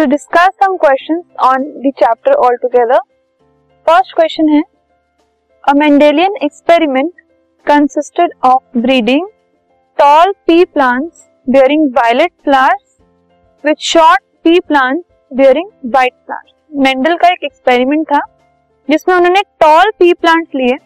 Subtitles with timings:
[0.00, 2.98] Will discuss some questions on the chapter all together
[3.86, 4.62] first question है
[5.64, 7.10] a Mendelian experiment
[7.66, 9.26] consisted of breeding
[9.98, 12.96] tall pea plants bearing violet flowers
[13.64, 16.52] with short pea plants bearing white flowers
[16.86, 18.20] Mendel का एक experiment था,
[18.88, 20.76] जिसमें उन्होंने toll pea plants लिए,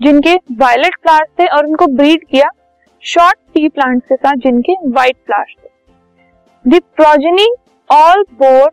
[0.00, 2.50] जिनके violet flowers थे और उनको ब्रीड किया
[3.04, 7.48] शॉर्ट पी प्लांट्स के साथ जिनके व्हाइट फ्लावर्स थे। Progeny
[7.90, 8.70] all bore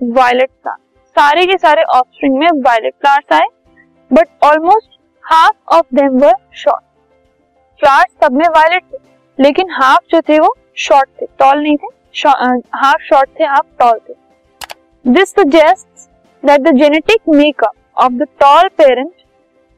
[0.00, 0.78] violet flower
[1.16, 3.46] सारे के सारे ऑफस्प्रिंग में वायलेट फ्लावर्स आए
[4.10, 6.84] but almost half of them were short
[7.80, 8.96] flowers सब में वायलेट थे,
[9.38, 11.94] लेकिन हाफ़ जो थे वो शॉर्ट थे टॉल नहीं थे
[12.76, 14.14] हाफ़ शॉर्ट थे हाफ़ टॉल थे.
[15.04, 16.08] This suggest
[16.42, 19.12] that the genetic makeup of the tall parent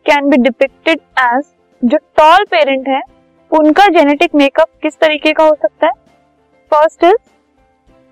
[0.07, 1.45] can be depicted as
[1.83, 3.01] जो टॉल पेरेंट है,
[3.51, 5.93] उनका जेनेटिक मेकअप किस तरीके का हो सकता है?
[6.73, 7.17] First is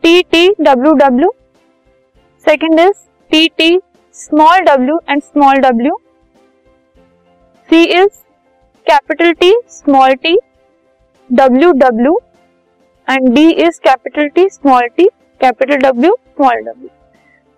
[0.06, 1.30] T T W W
[2.44, 2.96] second is
[3.30, 3.78] T T
[4.16, 5.96] small W and small W
[7.68, 8.10] C is
[8.86, 10.36] capital T small T
[11.30, 12.14] W W
[13.08, 15.06] and D is capital T small T
[15.40, 16.88] capital W small W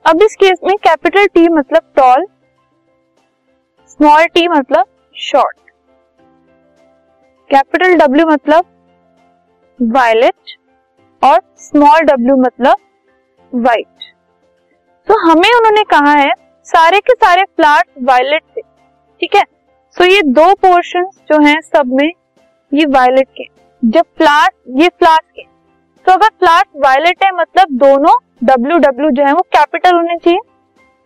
[0.04, 2.26] अब इस case में capital T मतलब tall
[3.90, 5.56] small T मतलब short
[7.50, 8.64] capital W मतलब
[9.78, 10.57] violet
[11.22, 12.76] और small W मतलब
[13.52, 13.86] white
[15.08, 16.32] तो हमें उन्होंने कहा है,
[16.66, 19.42] सारे के सारे फ्लावर्स वायलेट थे, ठीक है?
[19.96, 22.10] सो ये दो पोर्शन जो हैं सब में,
[22.72, 23.44] ये वायलेट के,
[23.82, 25.42] जब फ्लावर्स ये फ्लावर्स के।
[26.06, 30.40] तो अगर फ्लावर्स वायलेट है मतलब दोनों डब्ल्यू डब्ल्यू जो है, वो कैपिटल होने चाहिए।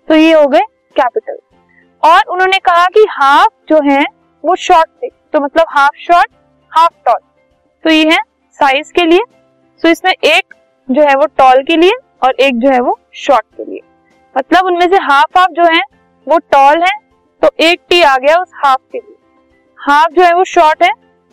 [0.09, 0.61] तो ये हो गए
[0.97, 1.39] कैपिटल
[2.03, 4.05] और उन्होंने कहा कि हाफ़ जो है,
[4.45, 6.31] वो शॉर्ट थे। तो मतलब हाफ़ शॉर्ट
[6.73, 7.21] हाफ़ टॉल
[7.85, 8.19] तो ये है
[8.59, 9.21] साइज़ के लिए।
[9.83, 10.55] तो इसमें एक
[10.89, 13.81] जो है वो टॉल के लिए और एक जो है वो शॉर्ट के लिए।
[14.37, 15.81] मतलब उनमें से हाफ़ हाफ़ जो है,
[16.27, 16.97] वो टॉल है
[17.43, 19.17] तो एक टी आ गया उस हाफ़ के लिए।
[19.79, 20.91] हाफ़ जो है वो शॉर्ट है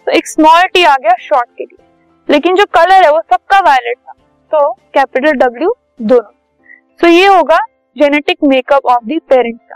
[0.07, 1.85] तो एक स्मॉल टी आ गया शॉर्ट के लिए।
[2.29, 4.13] लेकिन जो कलर है वो सबका वायलेट था
[4.51, 6.31] तो कैपिटल डब्ल्यू दोनों।
[6.99, 7.59] तो ये होगा
[7.95, 9.75] genetic makeup of the parent का।